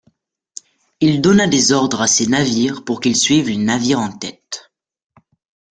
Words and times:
Il 0.99 1.21
donna 1.21 1.45
des 1.45 1.73
ordres 1.73 2.01
à 2.01 2.07
ses 2.07 2.25
navires 2.25 2.83
pour 2.83 3.01
qu'ils 3.01 3.15
suivent 3.15 3.49
les 3.49 3.57
navires 3.57 3.99
en 3.99 4.11
tête. 4.11 4.71